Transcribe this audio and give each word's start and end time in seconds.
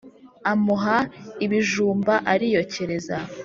amuha 0.51 0.97
iibijumba 1.43 2.13
ariyokereza 2.33 3.17